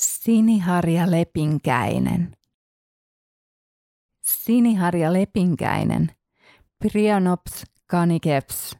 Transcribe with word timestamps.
Siniharja 0.00 1.10
lepinkäinen. 1.10 2.36
Siniharja 4.26 5.12
lepinkäinen, 5.12 6.10
Prionops 6.78 7.64
caniceps, 7.90 8.76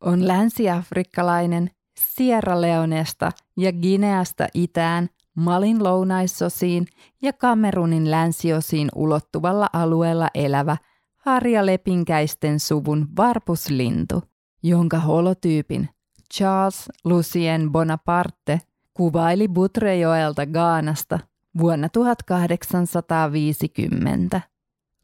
on 0.00 0.28
länsiafrikkalainen 0.28 1.70
Sierra 2.00 2.60
Leonesta 2.60 3.30
ja 3.56 3.72
Gineasta 3.72 4.46
itään 4.54 5.08
Malin 5.36 5.84
lounaissosiin 5.84 6.86
ja 7.22 7.32
Kamerunin 7.32 8.10
länsiosiin 8.10 8.88
ulottuvalla 8.94 9.68
alueella 9.72 10.28
elävä 10.34 10.76
harjalepinkäisten 11.16 12.60
suvun 12.60 13.08
varpuslintu, 13.16 14.22
jonka 14.62 14.98
holotyypin 14.98 15.88
Charles 16.34 16.88
Lucien 17.04 17.72
Bonaparte 17.72 18.60
kuvaili 18.98 19.48
Butrejoelta 19.48 20.46
Gaanasta 20.46 21.18
vuonna 21.58 21.88
1850. 21.88 24.40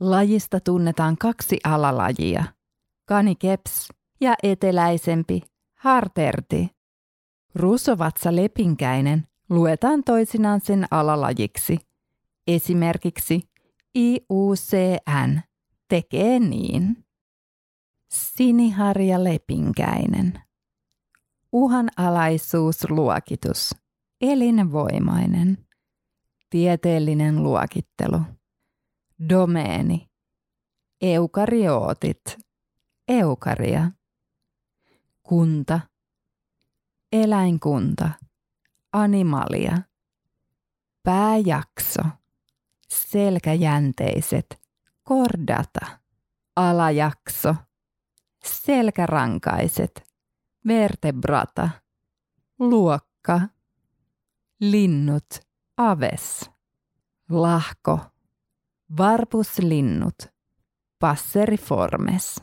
Lajista 0.01 0.61
tunnetaan 0.61 1.19
kaksi 1.19 1.59
alalajia, 1.65 2.45
kanikeps 3.09 3.89
ja 4.21 4.35
eteläisempi 4.43 5.43
harterti. 5.79 6.71
Ruusovatsa 7.55 8.37
lepinkäinen 8.37 9.27
luetaan 9.51 10.05
toisinaan 10.05 10.61
sen 10.61 10.87
alalajiksi. 10.91 11.79
Esimerkiksi 12.47 13.43
IUCN 13.97 15.41
tekee 15.89 16.41
niin. 16.41 17.05
Siniharja 18.11 19.25
lepinkäinen. 19.25 20.41
Uhanalaisuusluokitus. 21.53 23.84
Elinvoimainen. 24.33 25.67
Tieteellinen 26.51 27.43
luokittelu. 27.43 28.21
Domeeni. 29.29 30.11
Eukaryootit. 31.01 32.23
Eukaria. 33.09 33.91
Kunta. 35.23 35.81
Eläinkunta. 37.13 38.11
Animalia. 38.93 39.79
Pääjakso. 41.03 42.03
Selkäjänteiset. 42.89 44.61
Kordata. 45.03 45.99
Alajakso. 46.57 47.55
Selkärankaiset. 48.45 50.03
Vertebrata. 50.67 51.69
Luokka. 52.59 53.41
Linnut. 54.71 55.43
Aves. 55.77 56.51
Lahko. 57.31 57.99
Varpuslinnut. 58.97 60.15
Passeriformes. 60.99 62.43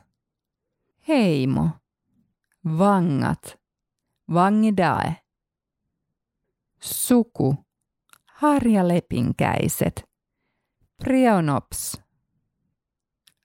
Heimo. 1.07 1.69
Vangat. 2.77 3.59
Vangidae. 4.33 5.15
Suku. 6.79 7.55
Harjalepinkäiset. 8.25 10.09
Prionops. 11.03 12.01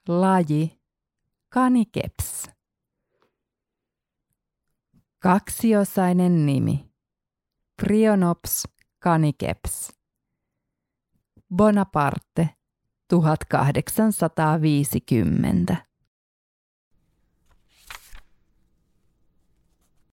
Laji. 0.08 0.80
Kanikeps. 1.48 2.50
Kaksiosainen 5.18 6.46
nimi. 6.46 6.85
Prionops 7.82 8.64
canikeps. 8.98 9.90
Bonaparte 11.46 12.56
1850. 13.06 15.85